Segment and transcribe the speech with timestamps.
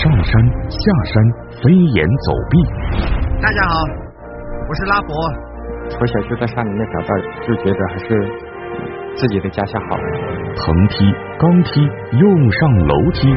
[0.00, 0.32] 上山
[0.70, 0.80] 下
[1.12, 1.22] 山，
[1.60, 2.56] 飞檐走壁。
[3.42, 3.84] 大家好，
[4.66, 5.12] 我是拉博。
[5.90, 7.14] 从小就在山里面长大，
[7.46, 8.06] 就觉得还是
[9.14, 9.96] 自己的家乡好。
[10.56, 11.04] 藤梯、
[11.38, 11.84] 钢梯，
[12.16, 13.28] 又上楼梯。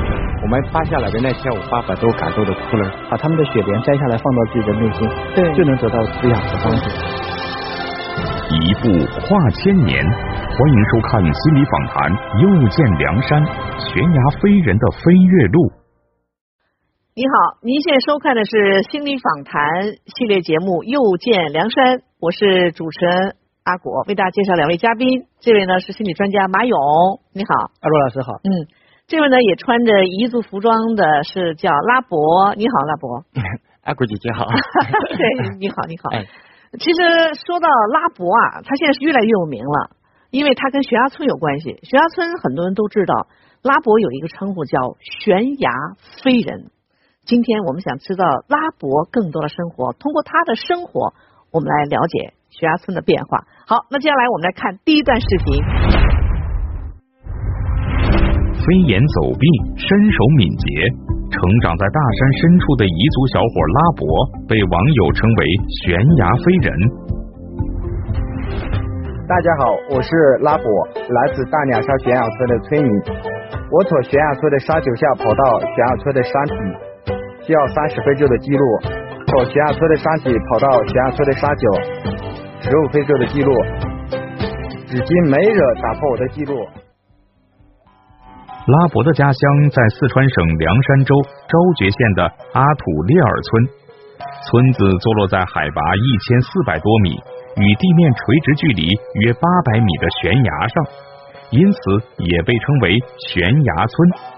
[0.41, 2.89] 我们扒下来的那天，我爸爸都感动的哭了。
[3.11, 6.87] 把他们的雪莲摘下来，放到自己的内心，对，就能得到滋养和帮助。
[8.55, 8.87] 一步
[9.19, 12.09] 跨千年，欢迎收看心理访谈
[12.39, 13.43] 《又见梁山》，
[13.83, 15.82] 悬崖飞人的飞跃路。
[17.15, 19.61] 你好，您现在收看的是心理访谈
[20.17, 25.29] 系列节目《又见梁山》，我是主持人阿果，为大家介绍两位嘉宾。
[25.37, 26.73] 这位呢是心理专家马勇，
[27.29, 28.41] 你好，阿罗老师好。
[28.41, 28.65] 嗯，
[29.05, 33.21] 这位呢也穿着彝族服装的是叫拉伯，你好，拉伯。
[33.85, 34.49] 阿果姐姐好。
[34.49, 35.21] 对，
[35.61, 36.09] 你好，你好。
[36.17, 36.25] 哎，
[36.81, 36.97] 其实
[37.45, 39.93] 说到拉伯啊，他现在是越来越有名了，
[40.33, 41.77] 因为他跟悬崖村有关系。
[41.85, 43.29] 悬崖村很多人都知道，
[43.61, 45.69] 拉伯有一个称呼叫悬崖
[46.25, 46.73] 飞人。
[47.25, 51.15] 今天我们想知道拉伯更多的生活，通过他的生活，
[51.55, 53.47] 我们来了解悬崖村的变化。
[53.65, 55.63] 好，那接下来我们来看第一段视频。
[58.59, 59.47] 飞檐走壁，
[59.79, 60.67] 身手敏捷，
[61.31, 64.03] 成长在大山深处的彝族小伙拉伯，
[64.43, 65.47] 被网友称为
[65.79, 66.67] “悬崖飞人”。
[69.31, 70.11] 大家好，我是
[70.43, 70.67] 拉伯，
[70.99, 72.91] 来自大两山悬崖村的村民。
[73.71, 76.59] 我从悬崖村的山脚下跑到悬崖村的山体，
[77.45, 78.63] 需要三十分钟的记录；
[79.27, 81.65] 从悬崖村的山脊跑到悬崖村的山脚，
[82.61, 83.51] 十五分钟的记录。
[84.87, 86.55] 至今没人打破我的记录。
[88.65, 91.13] 拉伯的家乡在四川省凉山州
[91.49, 93.67] 昭觉县的阿土列尔村，
[94.47, 97.11] 村子坐落在海拔一千四百多米、
[97.57, 98.87] 与地面垂直距离
[99.19, 100.85] 约八百米的悬崖上，
[101.49, 101.77] 因此
[102.23, 104.32] 也被称为悬崖村。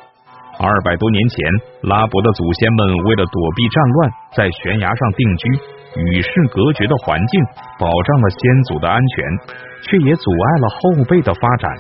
[0.58, 1.36] 二百多年前，
[1.84, 5.50] 拉伯的祖先们为了躲避战乱，在悬崖上定居，
[6.00, 7.44] 与世隔绝的环境
[7.78, 9.26] 保障了先祖的安全，
[9.84, 11.72] 却也阻碍了后辈的发展。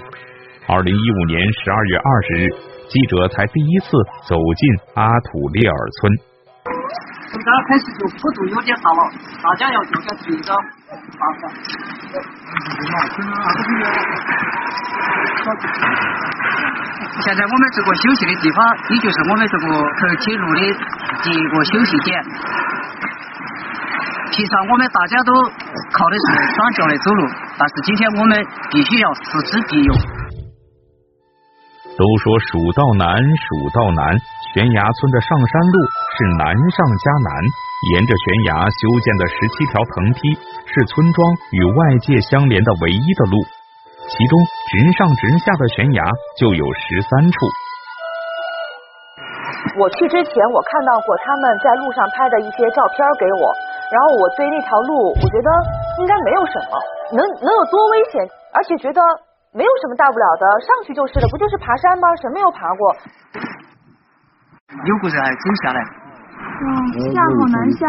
[0.67, 2.49] 二零一五年十二月二十日，
[2.89, 3.87] 记者才第一次
[4.27, 6.11] 走进阿土列尔村。
[7.31, 11.43] 从这儿开始就坡度有点大了，大家要注意这个防范。
[17.21, 20.59] 现在我们这个休息的地方，也就是我们这个头铁路的
[21.23, 22.23] 第一个休息点。
[24.31, 25.31] 平常我们大家都
[25.93, 27.27] 靠的是双脚来走路，
[27.57, 29.95] 但是今天我们必须要四肢并用。
[31.95, 34.19] 都说蜀道难，蜀道难，
[34.53, 35.79] 悬崖村的上山路
[36.17, 37.31] 是难上加难。
[37.93, 40.35] 沿着悬崖修建的十七条藤梯，
[40.67, 43.45] 是村庄与外界相连的唯一的路。
[44.07, 44.33] 其中
[44.69, 46.01] 直上直下的悬崖
[46.37, 47.37] 就有十三处。
[49.81, 53.43] 我去之前，我看到过他们在路上拍的一些照片给我，
[53.91, 55.49] 然后我对那条路，我觉得
[55.99, 56.77] 应该没有什么，
[57.17, 58.23] 能能有多危险？
[58.53, 59.01] 而且觉得
[59.51, 62.07] 没有什么大不了的，上去就是了，不就是爬山吗？
[62.21, 62.81] 谁没有爬过？
[64.85, 66.69] 有个人还走下来，哇，
[67.11, 67.83] 下好难下。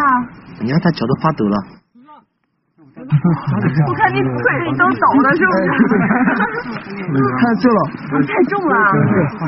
[0.64, 1.56] 你看他脚都发抖了。
[3.86, 4.42] 我看你腿
[4.76, 7.18] 都抖了，是不是？
[7.38, 7.80] 太重了。
[8.26, 8.74] 太重了，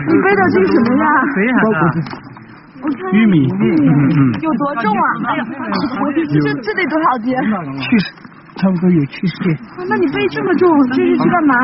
[0.06, 1.04] 你背的这是什么呀？
[1.34, 1.52] 背啥
[2.80, 3.34] 我看玉米。
[4.40, 5.02] 有多重啊？
[6.14, 7.34] 这这得多少斤？
[7.80, 8.12] 七十，
[8.56, 9.52] 差不多有七十斤。
[9.76, 11.54] 啊那你背这么重，这是去干嘛？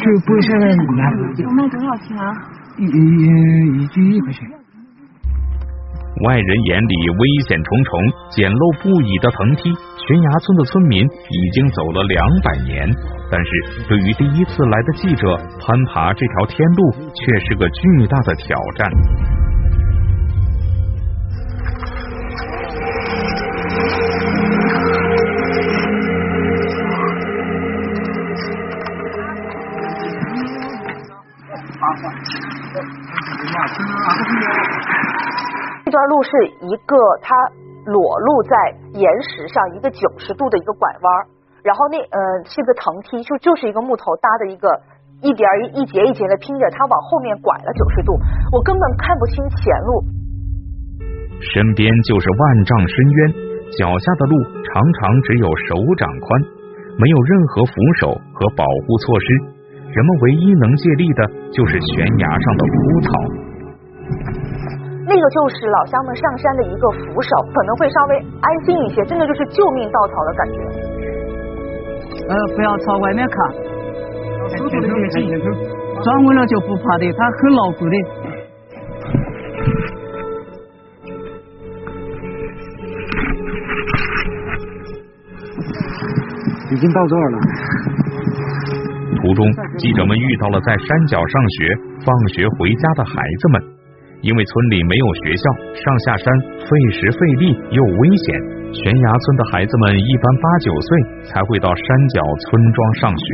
[0.00, 1.10] 去背下来拿。
[1.44, 2.32] 能卖多少钱啊？
[2.78, 4.48] 一一一斤一块钱。
[6.22, 7.90] 外人眼里危险重重、
[8.30, 9.66] 简陋不已的藤梯，
[9.98, 12.86] 悬崖村的村民已经走了两百年。
[13.26, 13.50] 但是
[13.88, 17.18] 对于第一次来的记者，攀爬这条天路却
[17.50, 19.43] 是个巨大的挑战。
[36.14, 36.30] 路是
[36.62, 37.34] 一个它
[37.90, 38.54] 裸露在
[38.94, 41.06] 岩石上一个九十度的一个拐弯，
[41.66, 44.70] 然后那呃是个藤梯，就就是一个木头搭的一个
[45.26, 45.42] 一点
[45.74, 48.14] 一一节一节的拼着，它往后面拐了九十度，
[48.54, 50.06] 我根本看不清前路。
[51.42, 53.18] 身边就是万丈深渊，
[53.74, 56.40] 脚下的路常常只有手掌宽，
[56.94, 59.26] 没有任何扶手和保护措施，
[59.90, 63.10] 人们唯一能借力的就是悬崖上的枯草。
[65.06, 70.58] 那个就是老乡们上山的一个扶手，可能会稍微安心一些，真的就是救命稻草的感觉。
[72.26, 73.36] 呃，不要朝外面看，
[76.02, 77.96] 转弯了就不怕的，它很牢固的。
[86.70, 87.38] 已经到这儿了。
[89.20, 89.46] 途中，
[89.78, 93.83] 记者们遇到了在山脚上学、放学回家的孩子们。
[94.24, 95.44] 因为村里没有学校，
[95.76, 96.24] 上下山
[96.64, 98.26] 费时费力又危险。
[98.72, 100.88] 悬崖村的孩子们一般八九岁
[101.28, 103.28] 才会到山脚村庄上学。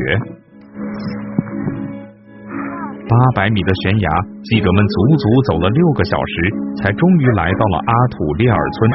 [3.06, 4.08] 八百米的悬崖，
[4.42, 6.34] 记者们足足走了六个小时，
[6.82, 8.90] 才终于来到了阿土列尔村。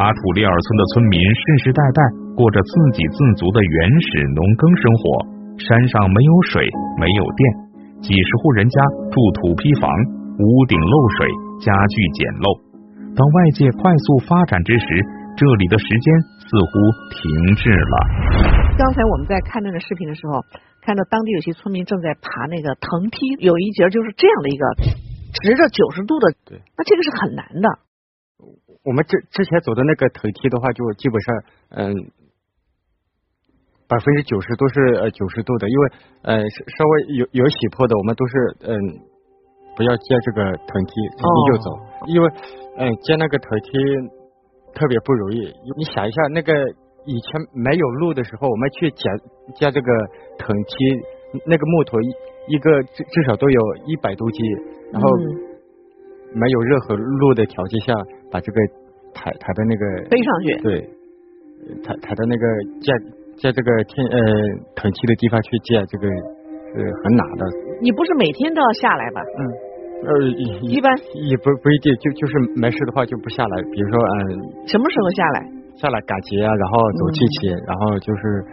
[0.00, 2.00] 阿土列尔村的村民世世代代
[2.34, 5.04] 过着自给自足的原始农耕生活，
[5.60, 6.64] 山上没有水，
[6.96, 7.40] 没有电，
[8.00, 8.80] 几十户人家
[9.12, 9.88] 住土坯房，
[10.42, 11.30] 屋顶漏水，
[11.62, 12.46] 家具简陋。
[13.14, 14.86] 当外界快速发展之时，
[15.38, 16.06] 这里的时间
[16.42, 16.72] 似乎
[17.14, 17.94] 停滞了。
[18.74, 20.42] 刚才我们在看那个视频的时候。
[20.82, 24.66] 看到当地有些村民正在爬那个藤梯，有一节就是这样的一个
[25.30, 27.68] 直着九十度的，对，那这个是很难的。
[28.82, 31.34] 我们之之前走的那个藤梯的话，就基本上
[31.70, 31.94] 嗯
[33.86, 35.92] 百分之九十都是呃九十度的，因为
[36.22, 38.34] 呃稍微有有起坡的，我们都是
[38.66, 38.74] 嗯
[39.76, 41.70] 不要接这个藤梯直接就走，
[42.06, 42.28] 因为
[42.78, 43.70] 嗯接那个藤梯
[44.74, 45.52] 特别不容易。
[45.76, 46.52] 你想一下那个。
[47.04, 49.12] 以前没有路的时候，我们去捡
[49.56, 49.90] 捡这个
[50.38, 50.70] 藤梯，
[51.44, 54.38] 那个木头一一个至至少都有一百多斤，
[54.92, 55.08] 然后
[56.32, 57.92] 没有任何路的条件下，
[58.30, 58.58] 把这个
[59.12, 60.90] 抬抬到那个背上去，对，
[61.82, 62.46] 抬抬到那个
[62.78, 62.94] 建
[63.42, 64.18] 在这个天呃
[64.76, 67.46] 藤梯的地方去建，这个是很难的。
[67.80, 69.20] 你不是每天都要下来吧？
[69.40, 69.42] 嗯，
[70.02, 70.10] 呃，
[70.66, 73.62] 一般也不不一定，就就是没事的话就不下来。
[73.70, 74.18] 比如说嗯，
[74.66, 75.62] 什么时候下来？
[75.76, 78.44] 下来赶集啊，然后走亲戚，然后就是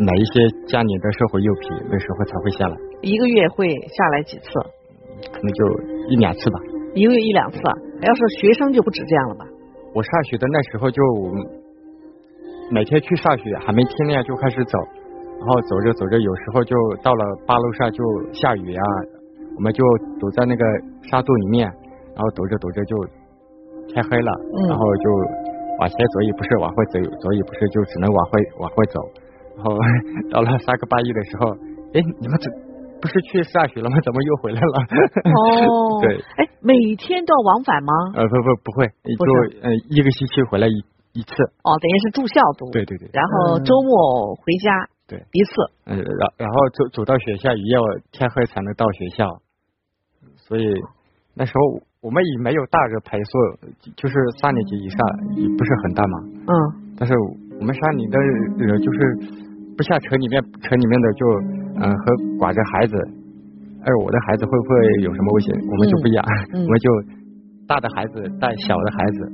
[0.00, 2.76] 买一些家里的生活用品，那时候才会下来。
[3.02, 4.48] 一个月会下来几次？
[5.30, 5.60] 可能就
[6.10, 6.58] 一两次吧。
[6.94, 7.58] 一个月一两次，
[8.02, 9.44] 要是学生就不止这样了吧？
[9.94, 11.00] 我上学的那时候就
[12.70, 14.78] 每天去上学，还没天亮就开始走，
[15.38, 18.02] 然后走着走着，有时候就到了八路上就
[18.32, 18.84] 下雨啊，
[19.56, 19.82] 我们就
[20.20, 20.64] 躲在那个
[21.10, 21.66] 沙洞里面，
[22.14, 22.96] 然后躲着躲着就
[23.88, 24.32] 天黑了，
[24.68, 25.04] 然后就。
[25.76, 28.30] 往前走也不是，往回走走也不是，就只能往回
[28.60, 29.00] 往回走。
[29.56, 29.74] 然后
[30.30, 31.50] 到了三个半夜的时候，
[31.90, 32.46] 哎，你们怎
[33.02, 33.98] 不是去上学了吗？
[34.06, 34.76] 怎么又回来了？
[35.34, 37.92] 哦， 对，哎，每天都要往返吗？
[38.14, 40.78] 呃，不不不会，就呃一个星期回来一
[41.18, 41.34] 一次。
[41.66, 42.70] 哦，等于是住校读。
[42.70, 43.10] 对对对。
[43.12, 44.70] 然后周末回家。
[45.08, 45.18] 对。
[45.18, 45.50] 一次。
[45.90, 49.26] 嗯，然然后走走到学校也要天黑才能到学校，
[50.54, 50.62] 所以
[51.34, 51.82] 那时候。
[52.04, 53.32] 我们也没有大人陪宿，
[53.96, 54.98] 就是三年级以上
[55.40, 56.16] 也不是很大嘛。
[56.44, 56.52] 嗯。
[57.00, 57.16] 但是
[57.58, 58.20] 我们山里的
[58.60, 58.98] 人就是
[59.74, 61.24] 不像城里面，城里面的就
[61.80, 62.04] 嗯和
[62.36, 62.92] 管着孩子，
[63.80, 65.48] 哎，我的孩子会不会有什么危险？
[65.64, 66.22] 我们就不一样，
[66.52, 66.86] 我们就
[67.66, 69.32] 大的孩子带小的孩子。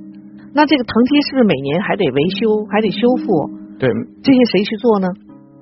[0.55, 3.51] 那这个藤梯是不是每年还得维修，还得修复？
[3.81, 3.91] 对。
[4.23, 5.09] 这些谁去做呢？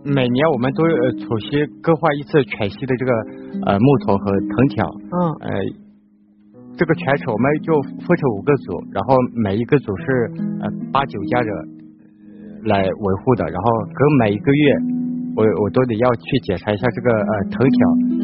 [0.05, 3.13] 每年我们都呃重新更换一次全新的这个
[3.67, 4.85] 呃木头和藤条。
[5.13, 5.17] 嗯。
[5.41, 5.49] 呃。
[6.79, 7.75] 这个全程我们就
[8.07, 10.05] 分成五个组，然后每一个组是
[10.63, 11.51] 呃八九家人
[12.71, 14.63] 来维护的，然后隔每一个月
[15.35, 17.79] 我我都得要去检查一下这个呃藤条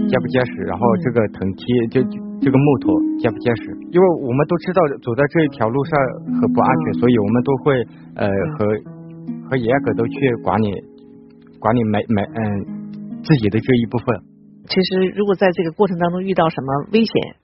[0.07, 1.99] 结不结实，然后这个藤梯就
[2.39, 5.99] 这个木头结不结实，因为我们都知道走在这一条路上
[6.39, 7.75] 很不安全，所以我们都会
[8.15, 10.15] 呃和和严格都去
[10.45, 10.71] 管理
[11.65, 14.21] 管理每每嗯自己的这一部分。
[14.69, 17.41] 其实如果在这个过程当中遇到什么危险。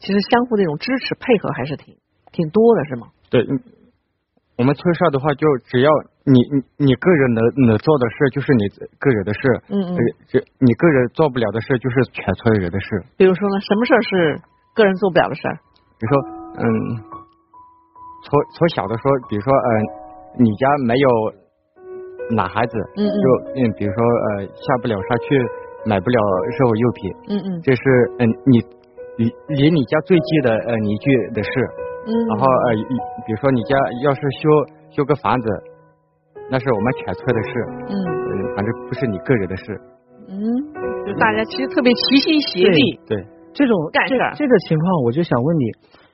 [0.00, 1.96] 其实相互那种支持配合还是挺
[2.30, 3.06] 挺多的，是吗？
[3.30, 3.40] 对，
[4.58, 5.88] 我们村上的话，就只要
[6.26, 9.40] 你你你个人能能做的事，就是你个人的事。
[9.70, 9.96] 嗯嗯。
[10.28, 13.02] 这你个人做不了的事，就是全村人的事。
[13.16, 14.42] 比如说呢，什么事儿是
[14.74, 15.56] 个人做不了的事儿？
[15.96, 16.14] 比如说，
[16.58, 16.68] 嗯，
[18.26, 19.70] 从从小的时候，比如说，嗯，
[20.44, 21.08] 你家没有
[22.30, 23.24] 男孩子，嗯嗯，就
[23.56, 25.38] 嗯，比如说，呃，下不了山去
[25.84, 26.18] 买不了
[26.56, 27.82] 生活用品，嗯嗯，这是
[28.18, 28.62] 嗯你。
[29.16, 31.50] 离离你家最近的呃邻居的事，
[32.04, 32.74] 嗯，然后呃，
[33.24, 34.50] 比如说你家要是修
[34.90, 35.48] 修个房子，
[36.50, 37.50] 那是我们全村的事，
[37.94, 37.94] 嗯，
[38.56, 39.80] 反正不是你个人的事，
[40.26, 40.34] 嗯，
[41.06, 45.62] 就大家其实特别齐心协力，对，这种干事这个情况，我就想问你。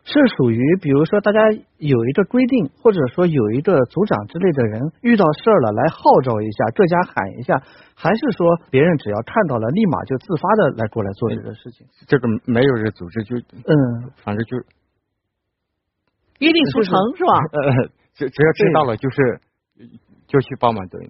[0.02, 1.40] 是属于，比如说大家
[1.78, 7.62] 有一个规定，或者说有一个组长之类的人遇到事儿了来号召一下，各家喊一下，
[7.95, 11.87] 还是说别人只要看到了立马就自发的来过来做这个事情？
[12.09, 14.57] 这个没有人组织就嗯，反正就
[16.38, 17.33] 约定俗成是吧？
[17.52, 19.40] 呃，只只要知道了就是
[20.26, 21.09] 就去帮忙对。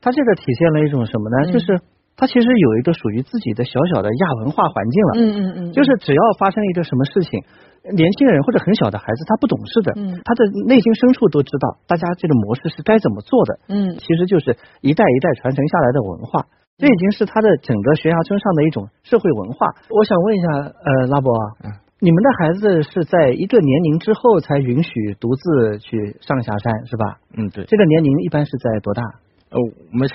[0.00, 1.52] 他这个体现了一种什么呢？
[1.52, 1.80] 就是
[2.18, 5.10] 他其实有一个属于自己的小小的亚文化环境了。
[5.16, 7.38] 嗯嗯嗯，就是只要发生一个什么事情，
[7.94, 13.50] 年轻人或者很小的孩子他不懂事的，嗯他的内心深处都知道大家这个模式是该怎么做的。
[13.70, 16.44] 嗯其实就是一代一代传承下来的文化，
[16.76, 19.70] 这已经是他的整个悬崖村上的一种社会文化。
[19.88, 21.32] 我想问一下，呃，拉博，
[21.64, 21.70] 嗯
[22.00, 27.18] 你们的孩子是在一个年龄之后才允许独自去上下山，是吧？
[27.36, 27.64] 嗯，对。
[27.64, 29.02] 这个年龄一般是在多大？
[29.50, 29.58] 呃，
[29.90, 30.14] 我们是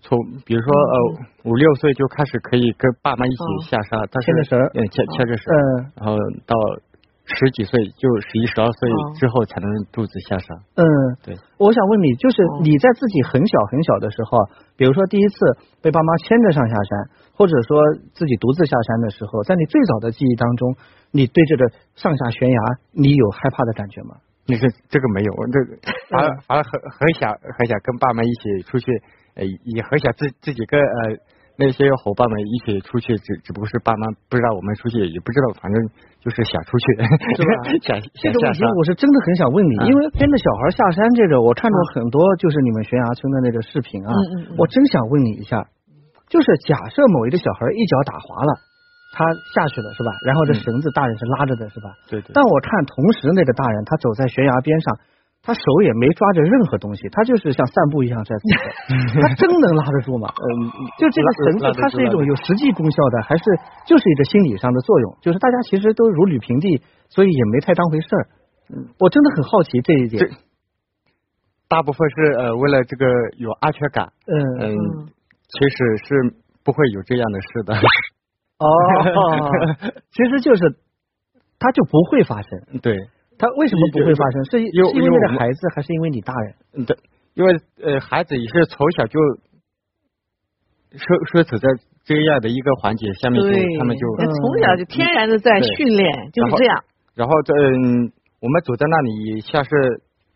[0.00, 0.96] 从比如说呃
[1.44, 4.58] 五六岁就开始可以跟爸妈一起下山，但是牵着绳。
[4.74, 5.92] 嗯，牵牵着绳，嗯。
[5.96, 6.54] 然后到
[7.26, 8.96] 十几岁就十一十二岁哦。
[9.18, 10.56] 之后才能独自下山。
[10.76, 10.84] 嗯，
[11.22, 11.34] 对。
[11.58, 12.60] 我想问你，就是哦。
[12.62, 14.38] 你在自己很小很小的时候，
[14.76, 15.36] 比如说第一次
[15.82, 16.90] 被爸妈牵着上下山，
[17.34, 17.76] 或者说
[18.14, 20.76] 自己独自下山的时候，在你最早的记忆当中，
[21.10, 22.60] 你对这个上下悬崖，
[22.92, 24.16] 你有害怕的感觉吗？
[24.46, 25.76] 那个这个没有，我这个
[26.08, 28.86] 反而反而很很想很想跟爸妈一起出去，
[29.38, 31.16] 呃，也很想自自己跟呃
[31.58, 35.74] 那些伙伴们一起出去，只只不过是爸妈不知道我们出去，也不知道，反正
[36.22, 36.84] 就是想出去，
[37.34, 37.50] 是吧
[37.82, 38.62] 想这个问题。
[38.78, 45.66] 我是真的很想问你，嗯因为跟着小孩下山这个，我看到很多就是你们悬崖村的那个视频啊，嗯嗯嗯我真想问你一下，
[46.30, 48.52] 就是假设某一个小孩一脚打滑了，
[49.18, 50.10] 他下去了是吧？
[50.26, 51.90] 然后这嗯绳子大人是拉着的是吧？
[52.10, 52.30] 对对。
[52.34, 54.94] 但我看同时那个大人他走在悬崖边上，
[55.48, 58.44] 他手也没抓着任何东西，他就是像散步一样在走，
[59.24, 60.28] 他真能拉得住吗？
[60.36, 60.46] 嗯，
[61.00, 63.44] 就这个绳子，它是一种有实际功效的，还是
[63.86, 65.16] 就是一个心理上的作用？
[65.22, 68.26] 就是大家其实都如履平地，所以也没太当回事儿。
[68.76, 70.28] 嗯，我真的很好奇这一点。
[71.66, 73.06] 大部分是呃为了这个
[73.38, 74.76] 有安全感，嗯嗯，
[75.48, 77.74] 其实是不会有这样的事的。
[78.58, 78.68] 哦，
[80.12, 80.60] 其实就是
[81.58, 82.80] 它就不会发生。
[82.82, 82.94] 对，
[83.38, 84.44] 它为什么不会发生？
[84.50, 86.54] 是因为是因为孩子，还是因为你大人？
[86.74, 86.96] 嗯，对，
[87.34, 87.52] 因为
[87.82, 89.18] 呃孩子也是从小就
[90.92, 91.68] 说说处在
[92.04, 93.40] 这样的一个环节下面
[93.78, 96.82] 他们就那从小就天然的在训练，就是这样。
[97.14, 99.70] 然后在嗯，我们走在那里像是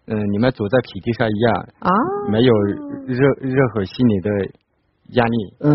[0.06, 1.90] 嗯你们走在平地上一样，啊，
[2.30, 2.54] 没有
[3.06, 4.30] 任任何心理的
[5.14, 5.70] 压力，嗯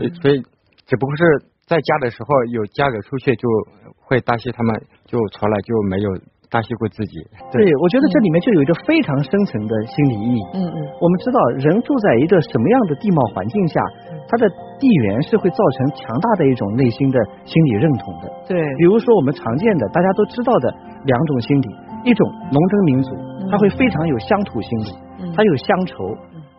[0.00, 0.42] 呃所以
[0.86, 1.22] 只不过是
[1.66, 3.48] 在家的时候有家人出去就
[3.96, 6.10] 会担心他们，就从来就没有
[6.50, 7.14] 担心过自己。
[7.54, 10.40] 对，我觉得这里面就有一个非常深层的心理意义。
[10.54, 13.80] 嗯嗯我们知道，人住在一个什么样的地貌环境下，
[14.28, 18.28] 它的地缘是会造成强大的一种内心的心理认同的。
[18.48, 20.74] 对，比如说我们常见的大家都知道的
[21.06, 21.68] 两种心理，
[22.04, 23.14] 一种农耕民族，
[23.50, 24.90] 他会非常有乡土心理，
[25.22, 25.94] 嗯他有乡愁，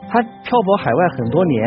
[0.07, 1.61] 他漂泊海外很多年，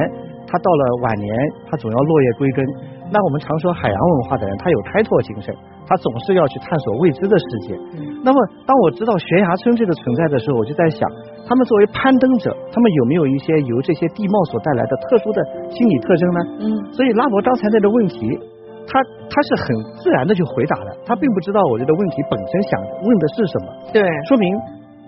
[0.47, 1.31] 他到了晚年，
[1.71, 2.64] 他总要落叶归根。
[3.12, 5.54] 那我们常说海洋文化的人，他有开拓精神，
[5.87, 7.76] 他总是要去探索未知的世界。
[8.25, 11.08] 那么，当我知道悬崖村这个存在的时候，我就在想，
[11.46, 15.38] 他们作为攀登者，他们有没有一些由这些地貌所带来的特殊的
[15.70, 16.40] 心理特征呢？
[16.64, 18.18] 嗯，所以拉博刚才那个问题，
[18.88, 19.66] 他他是很
[20.00, 24.49] 自然的就回答了，他并不知道我这个问题本身想问的是什么，对，说明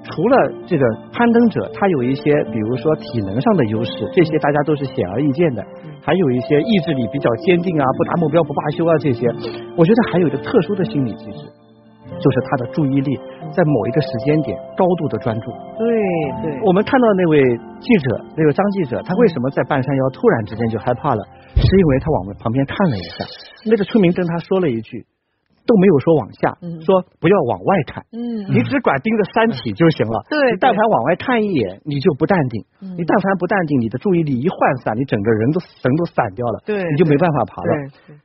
[0.09, 0.37] 除了
[0.67, 2.23] 这个攀登者，他有一些
[2.53, 5.63] 比如说体能上的优势，这些大家都是显而易见的，
[6.01, 9.27] 还有一些意志力比较坚定啊，不达目标不罢休啊这些，
[9.77, 11.47] 我觉得还有一个特殊的心理机制。
[12.07, 13.19] 就是他的注意力
[13.51, 15.51] 在某一个时间点高度的专注。
[15.77, 15.85] 对
[16.41, 17.43] 对，我们看到那位
[17.81, 21.23] 记者，那位张记者，他为什么在半山腰突然之间就害怕了？
[21.57, 23.25] 是因为他往旁边看了一下，
[23.67, 25.05] 那个村民跟他说了一句，
[25.67, 30.23] 都没有说往下，说不要往外看，嗯，你只管盯着山体就行了。
[30.31, 32.65] 对，你但凡往外看一眼，你就不淡定。
[32.79, 37.71] 你但凡不淡定，你的注意力一涣散，你整个人都神都散掉了，对，你就没办法爬了。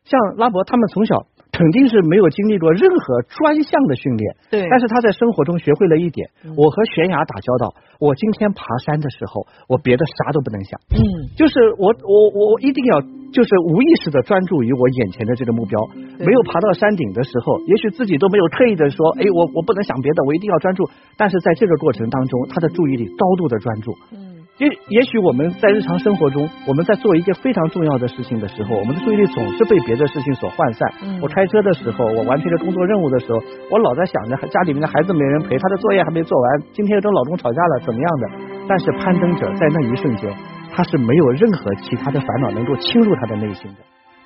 [0.03, 1.25] 像拉伯他们从小。
[1.61, 4.65] 肯定是没有经历过任何专项的训练，对。
[4.65, 10.99] 但是他在生活中学会了一点，嗯、我和悬崖打交道，我今天爬山的时候，我别的啥都不能想，嗯，
[11.37, 12.99] 就是我我我一定要
[13.29, 15.77] 就是无意识的专注于我眼前的这个目标，
[16.17, 24.30] 没有爬到山顶的时候，也许自己都没有刻意的说，哎，我我不能想别的，我一定要专注，但是在这个过程当中，他的注意力高度的专注，嗯。
[24.57, 30.93] 也也许我们在日常生活中，我们在做一件非常重要的事情的时候，我们的注意力总是被别的事情所涣散。
[31.01, 33.39] 嗯、我开车的时候，我完成着工作任务的时候，
[33.71, 38.25] 我老在想着家里面的孩子没人陪，他的作业还没做完，今天又跟老公吵架了，怎么样的？
[38.67, 40.29] 但是攀登者在那一瞬间，
[40.71, 43.79] 他是没有任何其他的烦恼能够侵入他的内心的。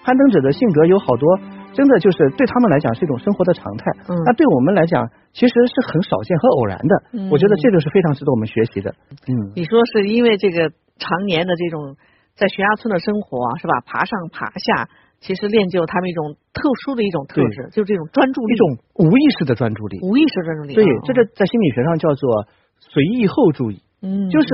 [0.03, 1.39] 攀登者的性格有好多，
[1.75, 3.83] 真的就是对他们来讲是一种生活的常态。
[4.07, 6.93] 嗯，那对我们来讲，其实是很少见和偶然的。
[7.11, 8.95] 嗯，我觉得这个是非常值得我们学习的。
[9.27, 11.99] 嗯，你说是因为这个常年的这种
[12.33, 13.83] 在悬崖村的生活是吧？
[13.85, 14.87] 爬上爬下，
[15.19, 18.63] 其实练就他们一种特殊的一种特质，就是这种专注力，一种
[18.95, 19.99] 无意识的专注力。
[20.01, 20.73] 无意识专注力。
[20.75, 22.47] 对，这个在心理学上叫做
[22.79, 23.83] 随意后注意。
[24.01, 24.47] 嗯，就是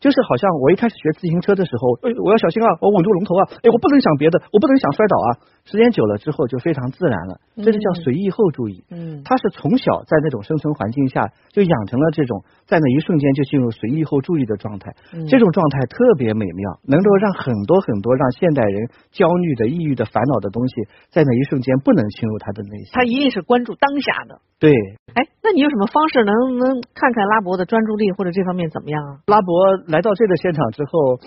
[0.00, 5.28] 就是好像我一开始学自行车的时候，哎，我要小心啊，我稳住龙头啊，哎，我不能想别的，我不能想摔倒啊。
[5.68, 8.82] 时间久了之后就非常自然了，这就叫随意后注意。
[8.90, 20.74] 嗯，他是从小在那种生存环境下就养成了这种在那一瞬间就进入随意后注意的状态，嗯这种状态特别美妙，能够让很多很多让现代人焦虑的、抑郁的、烦恼的东西，
[21.10, 22.88] 在那一瞬间不能侵入他的内心。
[22.92, 24.40] 他一定是关注当下的。
[24.58, 24.72] 对，
[25.12, 29.20] 哎，那你有什么方式能能看看拉博的专注力或者这方面怎么样啊？
[29.26, 31.20] 拉博来到这个现场之后。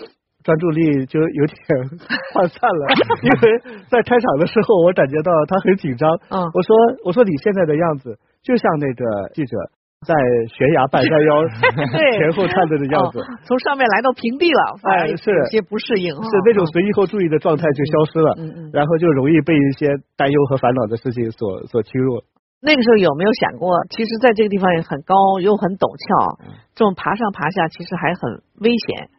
[0.44, 1.56] 专注力就有点
[2.34, 2.82] 涣散了，
[3.22, 3.58] 因为
[3.88, 6.08] 在开场的时候，我感觉到他很紧张。
[6.30, 9.56] 嗯，我说我说你现在的样子就像那个记者
[10.02, 10.14] 在
[10.50, 11.46] 悬崖半山腰
[12.18, 15.30] 前后探着的样子、哦，从上面来到平地了，哎，是。
[15.30, 22.22] 有些不适应，是那种随意后注意的状态就消失了，嗯嗯，然后就容易被一些担忧和烦恼的事情所所侵入。
[22.64, 26.38] 那个时候有没有想过，其实在这个地方也很高又很陡峭，
[26.74, 29.10] 这种爬上爬下其实还很危险。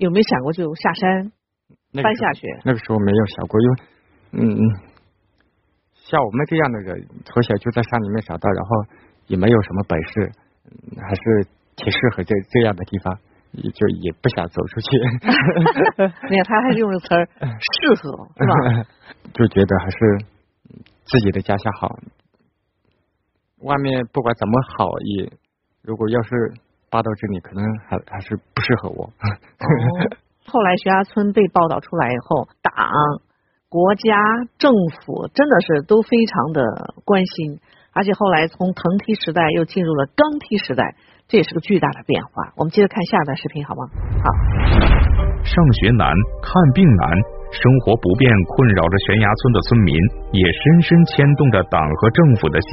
[0.00, 1.30] 有没有想过就下山
[1.92, 2.46] 翻下去？
[2.64, 3.76] 那个时候没有想过，因为
[4.32, 4.40] 嗯，
[5.92, 8.70] 像我们这样的人，从小就在山里面长大，然后
[9.26, 10.32] 也没有什么本事，
[10.96, 13.18] 还是挺适合这这样的地方，
[13.52, 14.88] 也就也不想走出去。
[16.30, 18.86] 你看他还是用这词儿，适合是吧？
[19.34, 20.24] 就觉得还是
[21.04, 21.98] 自己的家乡好，
[23.58, 25.30] 外面不管怎么好，也
[25.82, 26.54] 如果要是。
[26.90, 29.04] 扒到这里，可能还还是不适合我。
[29.06, 29.24] 哦、
[30.46, 32.74] 后来悬崖村被报道出来以后，党、
[33.68, 34.10] 国家、
[34.58, 36.60] 政府真的是都非常的
[37.04, 37.60] 关心，
[37.94, 40.96] 而且后来从藤梯时代又进入了钢梯时代，
[41.28, 42.52] 这也是个巨大的变化。
[42.56, 43.86] 我们接着看下一段视频好吗？
[44.20, 44.26] 好。
[45.46, 46.10] 上学难，
[46.42, 47.06] 看病难，
[47.54, 49.94] 生活不便困扰着悬崖村的村民，
[50.32, 52.68] 也深深牵动着党和政府的心。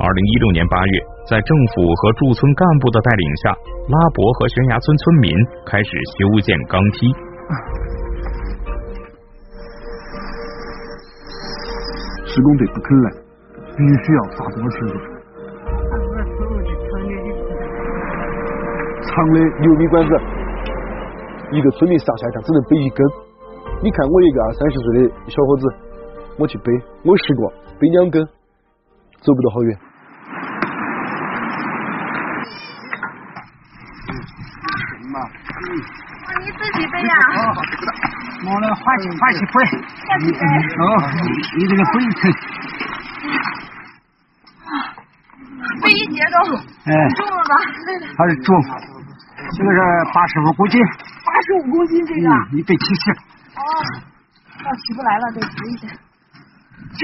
[0.00, 0.94] 二零一六年八月，
[1.26, 5.34] 在政府和驻村干部的带领下，拉伯和悬崖村村民
[5.66, 7.10] 开始修建钢梯。
[12.30, 13.10] 施工队不肯来，
[13.74, 14.94] 必须要发动群众。
[19.02, 20.14] 长的牛米管子，
[21.50, 23.04] 一个村民上下干只能背一根。
[23.82, 25.66] 你看我一个二三十岁的小伙子，
[26.38, 26.70] 我去背，
[27.02, 28.24] 我试过背两根，
[29.18, 29.76] 走不到好远。
[35.08, 37.14] 你自己背呀？
[38.44, 39.54] 我来换起换起背。
[40.06, 40.38] 换起背。
[40.38, 40.86] 哦，
[41.56, 42.20] 你这个背沉。
[45.80, 46.36] 背一节都
[46.84, 47.54] 哎，重了吧？
[48.18, 48.46] 还是重。
[49.56, 49.78] 这个是
[50.12, 50.80] 八十五公斤。
[51.24, 52.28] 八十五公斤这个。
[52.28, 53.10] 嗯，你背七十。
[53.10, 53.60] 哦，
[54.64, 55.88] 要起不来了，得扶一下。
[56.96, 57.00] 这。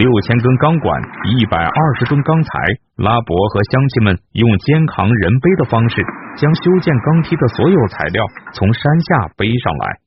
[0.00, 0.96] 六千根钢管，
[1.28, 2.50] 一百二十吨钢材，
[2.96, 6.00] 拉伯和乡亲们用肩扛人背的方式，
[6.40, 10.00] 将修建钢梯的所有材料从山下背上来。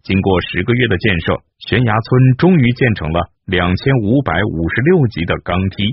[0.00, 5.92] 经过十个月的建设，悬崖村终于建成了两千五百五十六级的钢梯。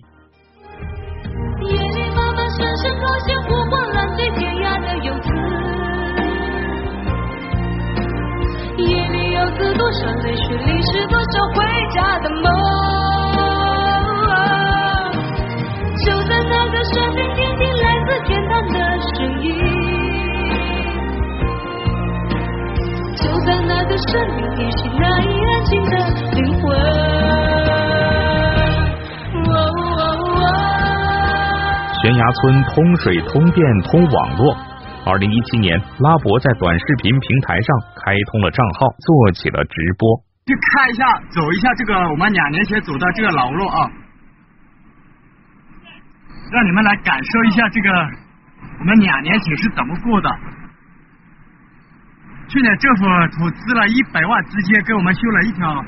[24.08, 25.92] 生命听息那一安静的
[26.32, 26.62] 灵魂。
[32.02, 34.58] 悬崖村通水、通电、通网络。
[35.06, 40.18] 二零一七年，拉博在短视频平台上开通了账号，做起了直播。
[40.48, 43.90] 去看一下，走一下这个我们两年前走的这个老路啊。
[46.52, 47.90] 让你们来感受一下这个
[48.80, 50.30] 我们两年前是怎么过的。
[52.52, 53.06] 去年政府
[53.40, 55.86] 投资了一百万资金给我们修了一条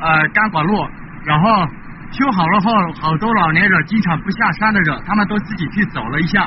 [0.00, 0.90] 呃钢管路，
[1.24, 1.64] 然后
[2.10, 6.44] 修好了后，好多老年人经常不下山的人，他们都自己去走了一下，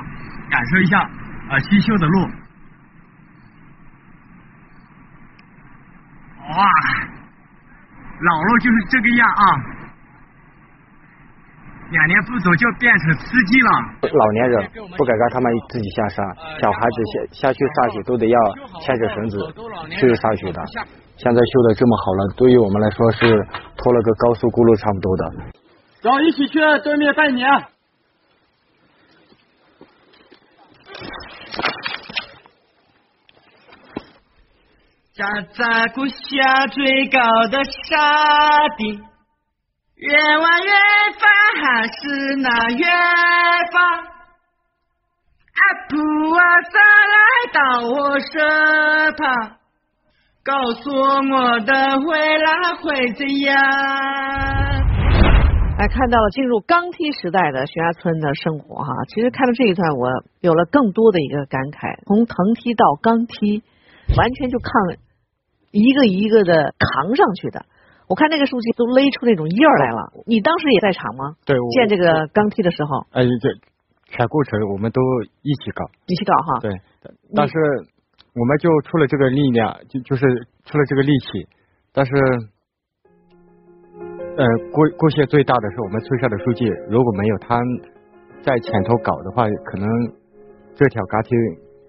[0.49, 1.09] 感受一下
[1.49, 2.29] 呃新修的路。
[6.49, 6.67] 哇，
[8.19, 9.45] 老路就是这个样啊！
[11.91, 13.69] 两年不走就变成司机了。
[14.01, 16.25] 老年人不敢让他们自己下山，
[16.59, 16.97] 小孩子
[17.31, 18.39] 下下去上学都得要
[18.81, 19.37] 牵着绳子
[19.89, 20.61] 去上学的。
[21.17, 23.27] 现在修的这么好了，对于我们来说是
[23.77, 25.31] 拖了个高速公路差不多的。
[26.01, 27.47] 走，一起去对面拜年。
[35.13, 36.17] 站在故乡
[36.71, 37.19] 最高
[37.49, 39.01] 的山顶。
[39.97, 40.71] 越玩越
[41.15, 41.23] 烦，
[41.63, 42.85] 还是那远
[43.71, 43.81] 方。
[45.55, 45.95] 阿普
[46.35, 46.77] 啊，再
[47.13, 47.15] 来
[47.53, 48.35] 到我身
[49.15, 49.55] 旁，
[50.43, 53.55] 告诉我的未来会怎样？
[55.79, 60.09] 哎，看到了进入钢梯时代的悬崖村的生活哈，其实看到这一段，我
[60.41, 62.03] 有了更多的一个感慨。
[62.05, 63.63] 从藤梯到钢梯，
[64.17, 64.73] 完全就抗
[65.71, 67.65] 一个一个的扛上去的。
[68.07, 69.99] 我看那个书记都勒出那种印儿来了。
[70.25, 71.35] 你当时也在场吗？
[71.45, 73.49] 对，我建这个钢梯的时候，哎，这
[74.05, 75.01] 全过程我们都
[75.41, 76.59] 一起搞，一起搞哈。
[76.61, 76.71] 对，
[77.35, 77.53] 但是
[78.33, 80.21] 我们就出了这个力量，就就是
[80.65, 81.47] 出了这个力气，
[81.93, 82.11] 但是。
[84.37, 87.57] 呃，过过谢最大的是我们村上的书记，如果没有他
[88.43, 89.87] 在前头搞的话，可能
[90.75, 91.29] 这条钢梯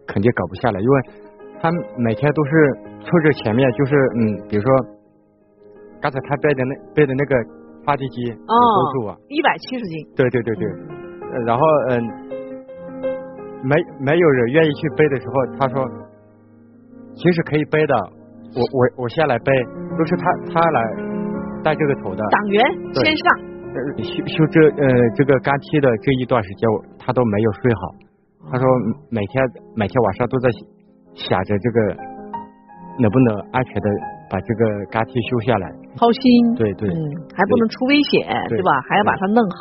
[0.07, 1.03] 肯定搞不下来，因为
[1.61, 2.51] 他每天都是
[3.03, 4.71] 冲着前面，就是嗯，比如说
[6.07, 7.35] 刚才他背的那背的那个
[7.83, 10.63] 发电机，哦，一百七十斤，对对对对，
[11.45, 11.99] 然后嗯，
[13.67, 15.83] 没没有人愿意去背的时候，他说
[17.17, 17.95] 其实可以背的，
[18.55, 19.51] 我我我先来背，
[19.99, 20.81] 都是他他来。
[21.65, 22.23] 带这个头的。
[22.31, 22.63] 党员
[22.95, 23.27] 先上，
[23.99, 27.81] 修修这呃这个钢梯的这一段时间，他都没有睡好。
[28.53, 28.65] 他说
[29.11, 29.43] 每天
[29.75, 30.49] 每天晚上都在
[31.15, 31.97] 想着这个
[33.01, 33.91] 能不能安全的
[34.29, 35.67] 把这个钢梯修下来。
[35.97, 36.99] 掏心，对对，嗯，
[37.33, 38.71] 还不能出危险，对吧？
[38.89, 39.61] 还要把它弄好。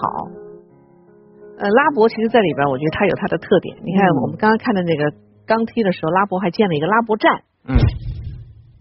[1.57, 3.77] 呃，拉博其实在里边，我觉得它有它的特点。
[3.83, 7.31] 你看我们刚刚看的那个钢梯的时候，拉博还建了一个拉博站。
[7.67, 7.75] 嗯。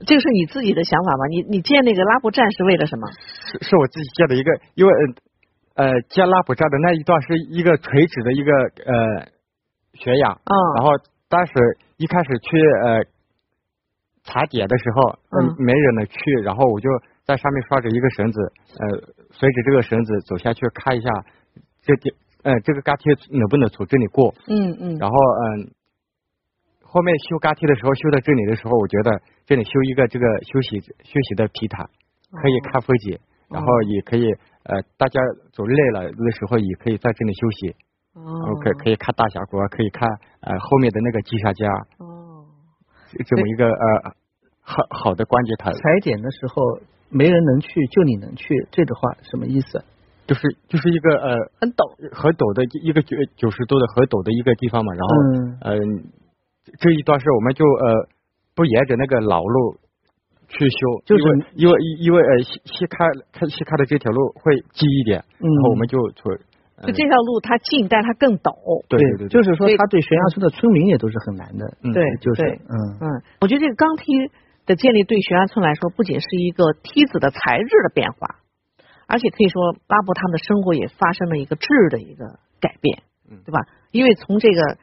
[0.06, 1.24] 这个是你自己的想法吧？
[1.30, 3.08] 你你建那个拉博站是为了什么？
[3.46, 4.92] 是是我自己建的一个，因为
[5.76, 8.52] 呃建拉博站的那一段是一个垂直的一个
[8.84, 8.94] 呃
[9.94, 10.90] 悬崖，嗯，然后
[11.30, 11.52] 当时
[11.96, 13.00] 一开始去呃
[14.24, 16.88] 踩点的时候，嗯，没人能去，然后我就
[17.24, 18.40] 在上面拴着一个绳子，
[18.80, 21.08] 呃，随着这个绳子走下去看一下
[21.82, 23.04] 这点，呃，这个钢梯
[23.38, 24.34] 能不能从这里过？
[24.48, 25.70] 嗯嗯，然后嗯。
[26.94, 29.10] 后面修钢梯的时候，修到这里的时候，我觉得
[29.46, 31.90] 这里修一个这个休息休息的皮塔，
[32.30, 33.18] 可以看风景，
[33.50, 34.30] 然后也可以
[34.62, 35.20] 呃，大家
[35.52, 37.74] 走累了的时候也可以在这里休息。
[38.14, 38.54] 哦。
[38.62, 40.08] 可可以看大峡谷，可以看
[40.42, 41.68] 呃后面的那个金沙江。
[41.98, 42.13] 哦。
[43.26, 44.12] 这么一个呃
[44.60, 45.72] 好好的关节台。
[45.72, 49.84] 踩点的时候没人能去，就你能去，这个话什么意思？
[50.26, 55.10] 就是就是一个呃很陡很陡的一个九九十度的很陡的一个地方嘛，然后
[55.70, 56.04] 嗯。
[56.80, 58.08] 这一段是我们就呃
[58.56, 59.76] 不沿着那个老路
[60.48, 61.22] 去修，就是
[61.56, 66.32] 因为因为呃西西开开西开的这条路会近一点，然后我们就从
[66.82, 68.82] 就这条路它近，但它更陡。
[68.88, 71.76] 对对对，就是说它对悬崖村的村民也都是很难的。
[71.92, 73.06] 对，就是嗯嗯，
[73.40, 74.04] 我觉得这个钢梯
[74.66, 78.42] 的建立对悬崖村来说，不仅是一个梯子的材质的变化，
[79.06, 83.02] 而且可以说拉伯他们的生活也发生了一个质的一个改变，
[83.44, 83.60] 对吧？
[83.92, 84.78] 因为从这个。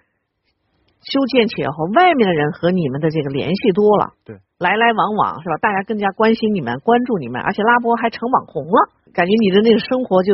[1.01, 5.57] 修建起来后，外面的人和你们的这个联系多了，对，来来往往是吧？
[5.57, 10.31] 大家更加关心你们，关注你们，而且拉波还成网红了，感觉你的那个生活就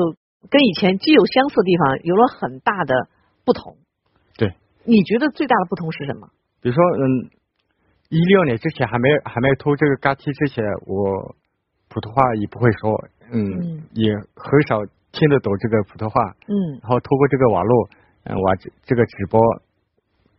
[0.50, 3.10] 跟以前既有相似的地方，有了很大的
[3.46, 3.78] 不同。
[4.38, 4.54] 对，
[4.86, 6.30] 你觉得最大的不同是什么？
[6.62, 7.30] 比如说，嗯，
[8.10, 11.36] 一六年之前还没有还没有偷这个钢梯之前，我
[11.90, 12.92] 普通话也不会说，
[13.32, 17.90] 嗯，也很少听得懂这个普通话，嗯，然后通过这个网络，
[18.26, 19.42] 嗯，我这这个直播。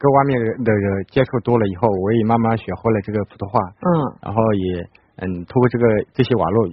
[0.01, 3.59] 跟外面的人接触多了以后，我也慢慢学会了这个普通话。
[3.83, 3.91] 嗯。
[4.23, 5.85] 然后也嗯，通过这个
[6.15, 6.69] 这些网络，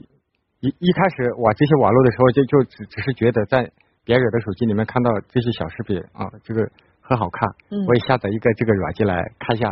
[0.66, 3.70] 一一开始玩这些网络的时候，就就只只是觉得在
[4.04, 6.66] 别人的手机里面看到这些小视频啊，这个
[7.02, 7.48] 很好看。
[7.70, 7.86] 嗯。
[7.86, 9.70] 我也下载一个这个软件来看一下。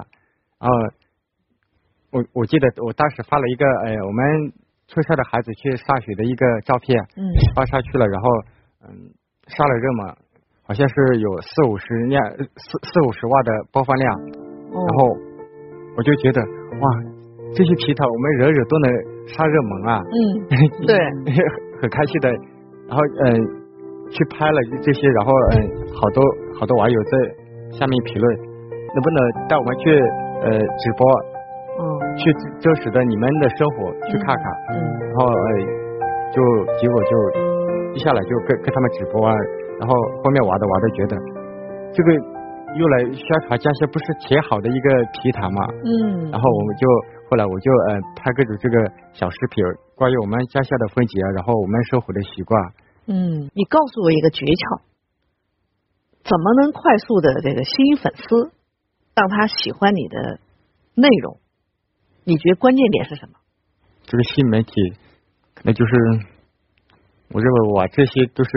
[0.61, 0.73] 然后
[2.11, 4.53] 我我记得我当时发了一个哎，我们
[4.87, 6.97] 村上的孩子去上学的一个照片。
[7.17, 7.25] 嗯。
[7.55, 8.27] 发上去了，然后
[8.87, 9.09] 嗯，
[9.47, 10.15] 上了热门。
[10.65, 14.17] 好像是有四五十量四四五十万的播放量，
[14.71, 15.09] 然后
[15.97, 16.87] 我就觉得哇，
[17.53, 18.87] 这些皮套我们人人都能
[19.27, 20.15] 上热门啊，嗯，
[20.87, 20.95] 对，
[21.81, 22.29] 很开心的，
[22.89, 23.27] 然后嗯
[24.11, 25.57] 去拍了这些，然后嗯
[25.95, 26.23] 好多
[26.59, 27.11] 好多网友在
[27.79, 28.25] 下面评论，
[28.93, 29.89] 能不能带我们去
[30.43, 31.01] 呃直播，
[31.79, 31.83] 嗯，
[32.17, 35.47] 去真实的你们的生活去看看，嗯，然后呃
[36.31, 36.41] 就
[36.77, 37.11] 结果就
[37.95, 39.33] 一下来就跟跟他们直播啊。
[39.79, 41.17] 然后后面玩的玩的觉得
[41.91, 42.13] 这个
[42.77, 46.87] 用来宣传江西不是挺好的一个平台嘛，嗯，然后我们就
[47.33, 48.77] 后来我就呃拍各种这个
[49.11, 49.65] 小视频，
[49.95, 52.61] 关于我们家乡的风景啊，然后我们生活的习惯。
[53.07, 54.81] 嗯，你告诉我一个诀窍，
[56.21, 58.51] 怎么能快速的这个吸引粉丝，
[59.15, 60.41] 让他喜欢你的
[60.93, 61.39] 内容？
[62.23, 63.39] 你觉得关键点是什么？
[64.03, 64.71] 这个新媒体
[65.55, 65.91] 可能就是
[67.29, 68.51] 我认为我这些都是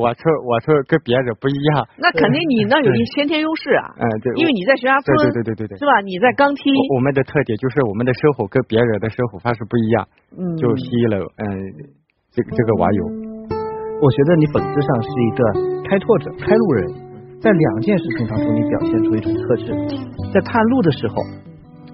[0.00, 1.86] 我说我说跟别人不一样。
[1.98, 3.94] 那肯定你那有一先天优势啊。
[3.98, 4.34] 嗯，对。
[4.36, 6.00] 因为你在悬崖村，对对对对对，是吧？
[6.02, 6.70] 你在钢梯。
[6.94, 11.46] 我们的特点就是我们的生活跟别人的生活方式不一样，嗯，就吸引了嗯
[12.34, 13.02] 这个这个网友。
[14.02, 15.40] 我觉得你本质上是一个
[15.88, 16.80] 开拓者、开路人，
[17.40, 19.70] 在两件事情当中你表现出一种特质，
[20.34, 21.14] 在探路的时候。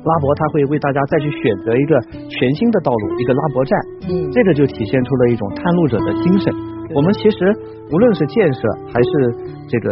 [0.00, 6.50] 拉博他会为大家再去选择一个全新的道路，一个拉博站，嗯，这个就体现出了一种探路者的精神。
[6.94, 7.36] 我们其实
[7.92, 8.60] 无论是建设
[8.92, 9.10] 还是
[9.66, 9.90] 这个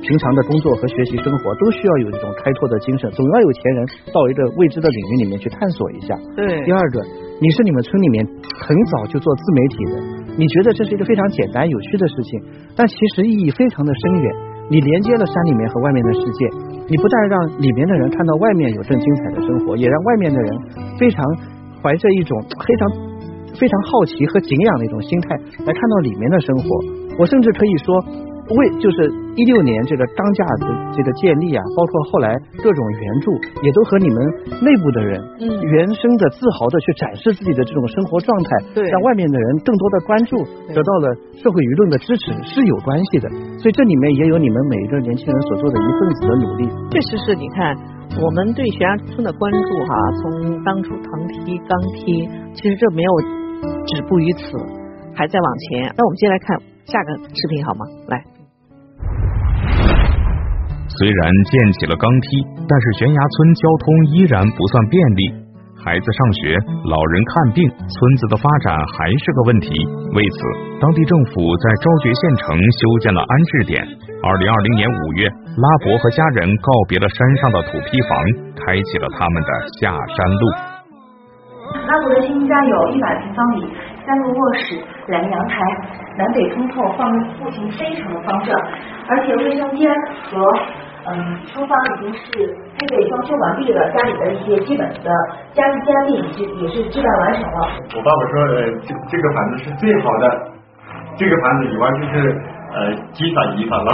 [0.00, 6.14] 平常的工作和学习生活，都需要有这种开拓的精神，总要有前人到一个未知的领域里面去探索一下。
[6.36, 6.64] 对。
[6.64, 7.00] 第二个，
[7.40, 8.24] 你是你们村里面
[8.60, 9.94] 很早就做自媒体的，
[10.36, 12.40] 你觉得这是一个非常简单有趣的事情，
[12.76, 14.26] 但其实意义非常的深远。
[14.70, 16.44] 你连接了山里面和外面的世界，
[16.88, 20.48] 你不但让里面的人看到外面有更精彩的生活，也让外面的人
[21.00, 21.24] 非常
[21.82, 22.36] 怀着一种
[22.68, 22.88] 非常
[23.56, 27.07] 非常好奇和敬仰的一种心态来看到里面的生活。
[27.18, 28.28] 我甚至可以说。
[28.48, 28.96] 为就是
[29.36, 32.32] 一六年这个钢架的这个建立啊，包括后来
[32.64, 33.28] 各种援助，
[33.60, 34.16] 也都和你们
[34.64, 40.40] 内部的人，嗯，原生的自豪的去展示自己的这种生活状态，对，让外面的人更多的关注，
[40.72, 43.28] 得到了社会舆论的支持是有关系的。
[43.60, 46.64] 所以这里面也有你们每一个年轻人所做的一份子的努力。
[46.88, 47.76] 确实是，你看
[48.16, 49.92] 我们对悬崖村的关注哈，
[50.24, 51.04] 从当初藤
[51.36, 52.24] 梯、钢梯，
[52.56, 53.12] 其实这没有
[53.92, 54.56] 止步于此，
[55.12, 55.92] 还在往前。
[55.92, 56.56] 那我们接下来看
[56.88, 57.84] 下个视频好吗？
[58.08, 58.16] 来。
[60.88, 62.28] 虽然建起了钢梯，
[62.64, 63.84] 但是悬崖村交通
[64.16, 65.22] 依然不算便利。
[65.84, 66.56] 孩子上学，
[66.88, 69.68] 老人看病，村子的发展还是个问题。
[70.16, 70.36] 为此，
[70.80, 73.84] 当地政府在昭觉县城修建了安置点。
[74.24, 78.16] 二零二零年五月，拉伯和家人告别了山上的土坯房，
[78.56, 80.44] 开启了他们的下山路。
[81.84, 83.68] 拉伯的新家有一百平方米，
[84.04, 84.80] 三个卧室，
[85.12, 85.54] 两个阳台，
[86.18, 88.52] 南北通透，放户型非常的方正，
[89.06, 89.88] 而且卫生间
[90.28, 90.42] 和
[91.06, 91.14] 嗯，
[91.46, 92.26] 厨房已经是
[92.76, 95.08] 配备装修完毕了，家里的一些基本的
[95.54, 97.70] 家具家电也是也是置办完成了。
[97.96, 100.52] 我爸爸说，呃，这这个房子是最好的，
[101.16, 102.36] 这个房子以外就是
[102.74, 103.90] 呃积攒遗产了。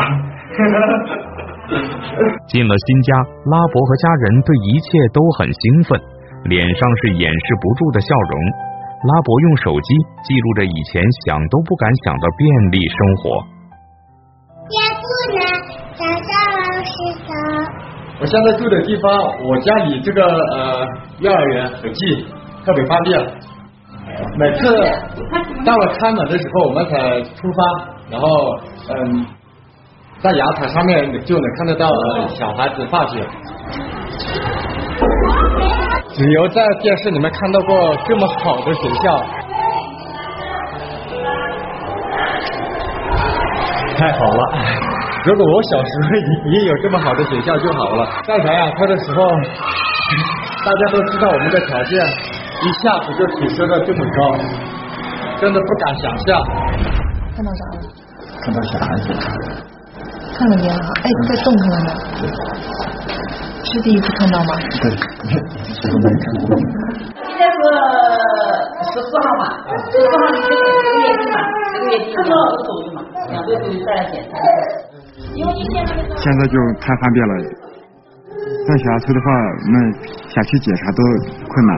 [2.48, 3.14] 进了新家，
[3.46, 6.00] 拉伯和家人对一切都很兴奋，
[6.44, 8.73] 脸上是掩饰不住的笑容。
[9.04, 13.44] 拉伯用手机记录着以前想都不敢想的便利生活。
[14.72, 15.04] 也不
[15.36, 15.44] 能。
[15.94, 16.92] 小象老师
[17.28, 17.30] 早。
[18.20, 19.12] 我现在住的地方，
[19.44, 20.86] 我家里这个呃
[21.20, 22.24] 幼儿园很近，
[22.64, 23.20] 特别方便。
[24.38, 24.74] 每次
[25.66, 28.28] 到了开门的时候，我们才出发，然后
[28.88, 29.26] 嗯，
[30.20, 33.20] 在阳台上面就能看得到呃小孩子放学。
[36.16, 39.18] 只有在电视里面看到过这么好的学校，
[43.98, 44.40] 太好了。
[45.24, 48.06] 如果我小时候也也有这么好的学校就好了。
[48.28, 49.26] 在培养课的时候，
[50.64, 52.06] 大家都知道我们的条件，
[52.62, 54.36] 一下子就提升了这么高，
[55.40, 56.40] 真的不敢想象。
[57.34, 57.82] 看到啥了？
[58.40, 59.12] 看到小孩子。
[60.38, 62.28] 看到见了，哎，在动看到没？
[63.74, 64.54] 是第一次看到吗？
[64.78, 64.86] 对，
[65.66, 66.54] 什么没看过？
[66.54, 67.58] 今天是
[68.86, 69.50] 十四号嘛，
[69.90, 71.34] 十四号你这个
[71.74, 73.02] 这个月底嘛，这个月底两个手续嘛，
[73.34, 74.38] 两个手续再来检查。
[76.22, 77.34] 现在就太方便了，
[78.62, 79.90] 在小区的话，我们
[80.30, 81.02] 小区检查都
[81.50, 81.74] 困难，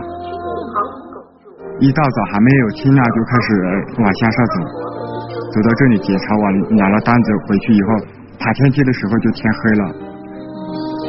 [1.80, 3.48] 一大早还没有天亮就开始
[4.04, 4.60] 往乡上走，
[5.48, 7.88] 走到这里检查完拿了单子回去以后，
[8.36, 9.84] 爬天梯的时候就天黑了，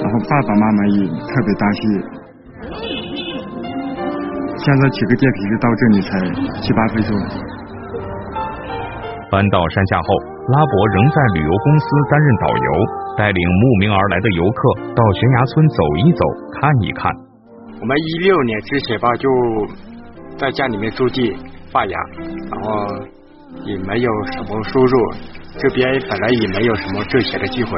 [0.08, 1.84] 然后爸爸妈妈也特别担心，
[4.56, 6.10] 现在骑个电瓶车到这里才
[6.62, 7.12] 七八分钟。
[9.30, 10.08] 搬到山下后。
[10.48, 12.72] 拉伯仍在旅游公司担任导游，
[13.18, 17.12] 带领慕名而来的游客到悬崖村走一走、看一看。
[17.82, 19.28] 我们一六年之前吧，就
[20.38, 21.36] 在家里面种地
[21.70, 22.00] 发芽，
[22.50, 22.88] 然后
[23.66, 25.12] 也没有什么收入，
[25.58, 27.78] 这边本来也没有什么挣钱的机会。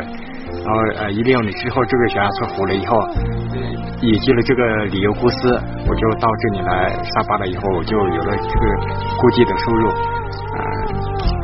[0.65, 2.93] 然后呃，一六年之后，这个悬崖村火了以后，
[4.01, 5.49] 引进了这个旅游公司，
[5.87, 7.47] 我就到这里来上班了。
[7.47, 8.65] 以后我就有了这个
[9.17, 9.89] 固定的收入。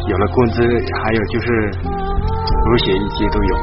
[0.08, 1.72] 有了工资，还有就是
[2.70, 3.56] 五险一些都有。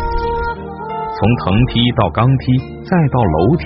[1.14, 3.64] 从藤梯到钢梯，再到楼梯，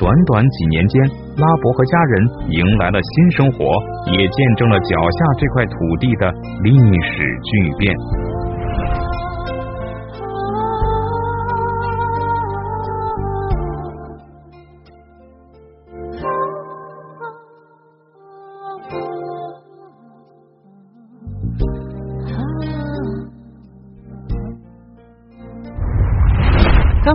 [0.00, 3.64] 短短几年间，拉伯和家人迎来了新生活，
[4.10, 6.32] 也见证了脚下这块土地的
[6.64, 7.94] 历史巨变。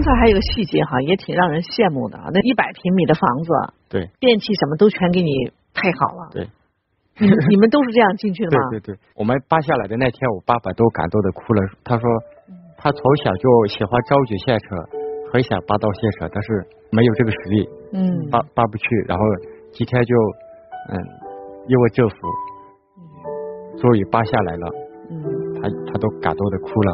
[0.01, 3.51] 才还有个细节哈，也挺让人羡慕的啊，那一百平米的房子，
[3.89, 6.29] 对电器什么都全给你配好了。
[6.31, 6.47] 对。
[7.19, 8.57] 你们你们都是这样进去的吗？
[8.71, 11.61] 对对对，我们扒下来的那天，我爸爸都感动的哭了。
[11.83, 12.09] 他说，
[12.75, 14.73] 他从小就喜欢召集线车，
[15.31, 18.85] 很想扒到县城，但是没有这个实力，嗯，扒扒不去。
[19.05, 19.23] 然后
[19.71, 20.15] 今天就，
[20.89, 20.97] 嗯，
[21.69, 22.15] 因为政府
[23.77, 24.65] 终于扒下来了，
[25.13, 25.21] 嗯，
[25.61, 26.89] 他他都感动的哭了。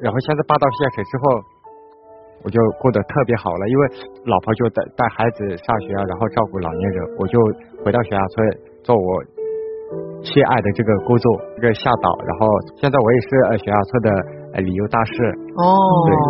[0.00, 1.42] 然后现在扒到县城之后，
[2.42, 3.82] 我就过得特别好了，因为
[4.24, 7.38] 老婆就带带孩子上学啊，然后照顾老年人，我就
[7.84, 8.34] 回到悬崖村
[8.82, 9.08] 做我
[10.22, 11.26] 心爱的这个工作，
[11.56, 12.08] 这个向导。
[12.24, 12.46] 然后
[12.80, 14.08] 现在我也是呃悬崖村的
[14.54, 15.12] 呃旅游大使。
[15.56, 15.66] 哦，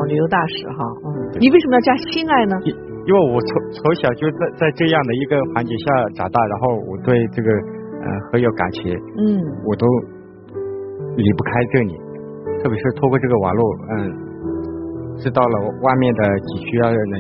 [0.09, 2.57] 旅游大使哈，嗯，你为什么要加心爱呢？
[2.65, 2.75] 因
[3.07, 9.87] 因为我从从小就在在这样的一个环境下长大，然后我对这个呃很有感情，嗯，我都
[11.17, 11.95] 离不开这里，
[12.63, 13.97] 特别是通过这个网络，嗯，
[15.21, 17.17] 知道了外面的景区啊那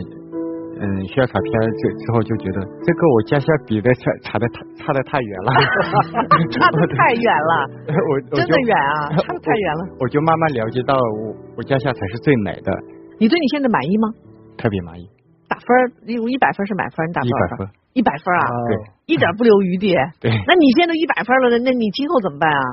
[0.80, 5.52] 嗯需要卡片之之后，就觉得这个我家乡比的差差的太差的太远了，
[6.56, 7.52] 差的太远了，
[7.92, 9.82] 我我真的远啊， 差的太远了。
[10.00, 12.72] 我就慢慢了解到我我家乡才是最美的，
[13.20, 14.08] 你对你现在满意吗？
[14.56, 15.04] 特别满意。
[15.48, 17.68] 打分儿，例如一百分是满分，你打多少100分？
[17.92, 18.72] 一百分啊，对，
[19.12, 19.92] 一点不留余地。
[20.20, 22.64] 对那你现在都一百分了，那那你今后怎么办啊？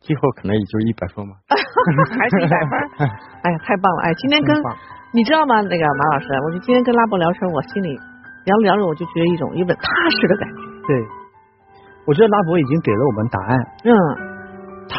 [0.00, 1.34] 今后可能也就一百分嘛。
[1.48, 3.08] 还是一百分？
[3.42, 4.02] 哎呀，太棒了！
[4.04, 4.54] 哎，今天跟
[5.12, 5.60] 你知道吗？
[5.62, 7.96] 那个马老师，我就今天跟拉博聊天，我心里
[8.44, 10.60] 聊着聊着，我就觉得一种一种踏实的感觉。
[10.86, 10.96] 对，
[12.06, 13.58] 我觉得拉博已经给了我们答案。
[13.84, 13.92] 嗯，
[14.88, 14.96] 他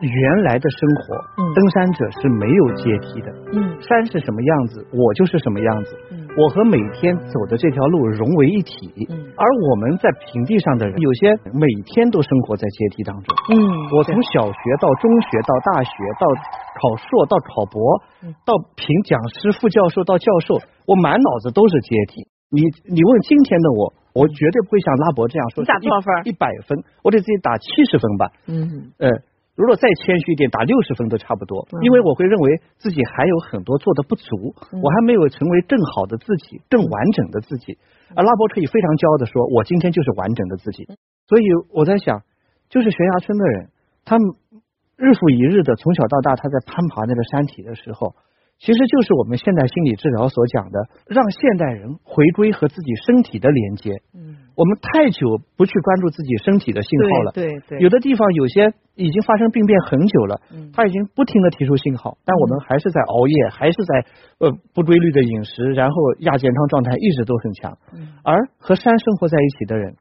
[0.00, 3.28] 原来的生活，嗯登山者是没有阶梯的。
[3.52, 5.96] 嗯，山是什么样子，我就是什么样子。
[6.10, 8.92] 嗯，我和每天走的这条路融为一体。
[9.10, 13.36] 嗯，而我们在平地上的人，有些每天都生活在阶梯当中。
[13.52, 13.60] 嗯，
[13.96, 16.26] 我从小学到中学到大学到
[16.80, 22.26] 考硕到考博，嗯到评讲师、副教授到教授，我满脑子都是阶梯。
[22.50, 25.62] 你你问今天的我，我绝对不会像拉博这样说。
[25.62, 26.10] 你打多少分？
[26.24, 28.26] 一百分，我得自己打七十分吧。
[28.48, 29.06] 嗯呃，
[29.60, 37.76] 如果再谦虚一点，打六十分都差不多，嗯因为我会认为自己还有很多做的不足，嗯我还没有成为更好的自己、更完整的自己。
[38.16, 40.88] 而拉伯可以非常骄傲的说，我今天就是完整的自己。
[41.28, 41.44] 所以
[41.76, 42.24] 我在想，
[42.70, 43.68] 就是悬崖村的人，
[44.06, 44.24] 他们
[44.96, 48.16] 日复一日的从小到大，他在攀爬那个山体的时候。
[48.60, 53.90] 其实就是我们现代心理治疗所讲的，让现代人回归和自己身体的连接。
[54.12, 57.32] 嗯，我们太久不去关注自己身体的信号了。
[57.32, 64.04] 对对对有的地方有些已经发生病变很久了，嗯他已经不停的提出信号，但我们还是在熬夜，还是在
[64.40, 67.78] 呃不规律的饮食，然后亚健康状态一直都很强。
[67.94, 69.96] 嗯而和山生活在一起的人，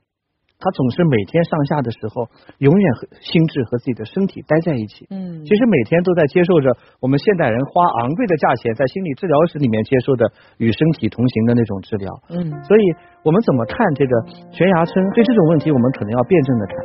[0.60, 2.28] 他总是每天上下的时候，
[2.60, 5.08] 永远和心智和自己的身体待在一起。
[5.08, 6.68] 嗯其实每天都在接受着
[7.00, 10.28] 我们现代人花昂贵的价钱在心理治疗室里面接受的
[10.60, 12.12] 与身体同行的那种治疗。
[12.36, 12.84] 嗯所以
[13.24, 14.12] 我们怎么看这个
[14.52, 14.94] 悬崖村？
[15.16, 16.76] 对这种问题，我们可能要辩证的看。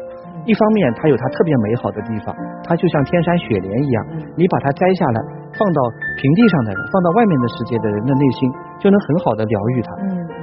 [0.46, 2.30] 一方面，它有它特别美好的地方，
[2.62, 3.98] 它就像天山雪莲一样，
[4.36, 5.18] 你把它摘下来，
[5.56, 5.80] 放到
[6.20, 9.88] 平地上的人，放到外面的世界的人的内心，就能很好的疗愈它。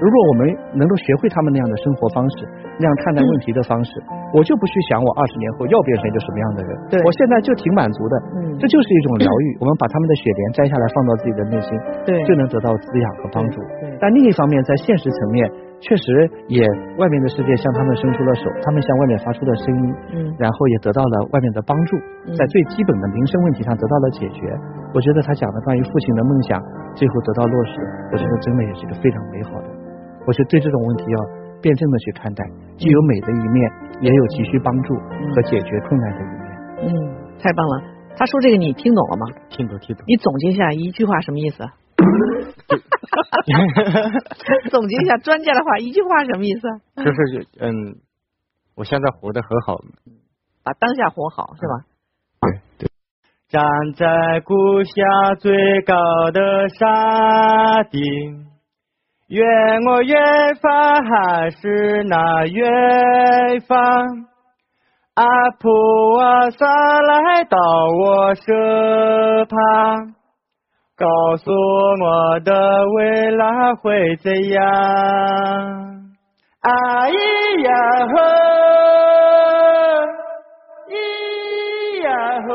[0.02, 2.50] 嗯如果我们能够学会他们那样的生活方式，
[2.82, 4.02] 那样看待问题的方式，
[4.34, 6.70] 我就不去想我二十年后要变成一个什么样的人。
[6.90, 8.16] 对我现在就挺满足的。
[8.42, 9.48] 嗯这就是一种疗愈。
[9.62, 11.70] 我们把他们的雪莲摘下来，放到自己的内心，
[12.06, 13.98] 对就能得到滋养和帮助对对。
[14.02, 15.46] 但另一方面，在现实层面，
[15.82, 16.06] 确实
[16.50, 16.62] 也
[16.98, 19.86] 外面的世界向他们伸出了手，他们向外面发出了声音，
[20.18, 24.50] 嗯然后也得到了外面的帮助，嗯在最基本的民生问题上得到了解决。
[24.94, 26.62] 我觉得他讲的关于父亲的梦想
[26.94, 27.74] 最后得到落实，
[28.12, 29.61] 我觉得真的也是一个非常美好的。
[30.28, 31.18] 我是对这种问题要
[31.62, 32.44] 辩证的去看待，
[32.78, 36.42] 既有美的一面，也有急需帮助和解决困难的一面。
[36.82, 36.88] 嗯，
[37.40, 37.82] 太棒了。
[38.16, 39.26] 他说这个你听懂了吗？
[39.50, 40.04] 听懂听懂。
[40.08, 41.64] 你总结一下一句话什么意思？
[44.70, 46.62] 总结一下专家的话，一句话什么意思？
[47.04, 47.96] 就是嗯，
[48.76, 49.78] 我现在活得很好，
[50.64, 51.86] 把当下活好是吧？
[52.42, 52.88] 对对
[53.50, 53.64] 站
[53.96, 55.96] 在故乡最高
[56.32, 58.48] 的山顶，
[59.32, 59.48] 愿
[59.88, 60.22] 我远
[60.62, 63.78] 方还是那远方。
[65.16, 65.26] 阿
[65.58, 65.70] 普
[66.18, 66.66] 瓦萨
[67.02, 67.58] 来到
[68.04, 68.44] 我身
[69.48, 70.14] 旁，
[70.98, 74.62] 告诉我的未来会怎样。
[76.60, 76.70] 啊
[77.08, 77.72] 咿呀
[78.08, 78.14] 呵，
[80.90, 80.94] 咿
[82.04, 82.10] 呀
[82.48, 82.50] 呵，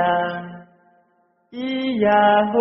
[0.00, 0.46] 呀。
[1.50, 1.56] 咿
[1.98, 2.06] 呀
[2.52, 2.54] 吼，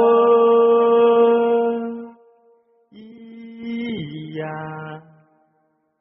[2.89, 2.97] 咿
[4.33, 4.41] 呀，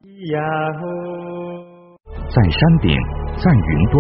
[0.01, 0.41] 咿呀
[0.81, 0.83] 吼。
[2.33, 2.97] 在山顶，
[3.37, 3.95] 在云端，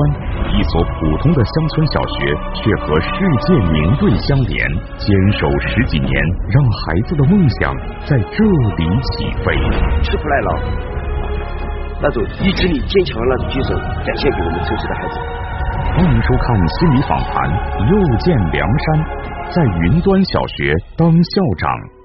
[0.57, 3.13] 一所普通的乡村小学却和世
[3.45, 4.57] 界名队相连，
[4.97, 6.11] 坚守十几年，
[6.49, 7.77] 让孩子的梦想
[8.07, 9.53] 在这里起飞。
[10.03, 10.51] 吃苦耐劳，
[12.01, 15.21] 那种意志力坚强的那种精神，展现给我们城市的孩子。
[15.99, 17.35] 欢迎收看心理访谈，
[17.91, 19.05] 又见梁山，
[19.51, 21.98] 在云端小学当校长。